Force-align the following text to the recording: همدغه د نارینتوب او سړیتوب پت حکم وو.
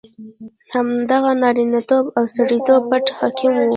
همدغه 0.73 1.31
د 1.37 1.39
نارینتوب 1.41 2.05
او 2.17 2.23
سړیتوب 2.35 2.81
پت 2.89 3.05
حکم 3.19 3.51
وو. 3.59 3.67